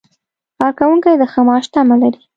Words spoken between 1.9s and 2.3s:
لري.